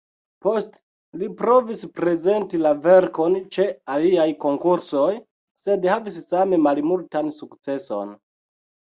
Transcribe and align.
Poste 0.43 1.19
li 1.23 1.27
provis 1.39 1.81
prezenti 1.97 2.61
la 2.61 2.71
verkon 2.85 3.35
ĉe 3.55 3.65
aliaj 3.95 4.25
konkursoj, 4.45 5.09
sed 5.65 5.85
havis 5.91 6.17
same 6.31 6.59
malmultan 6.69 7.29
sukceson. 7.37 8.15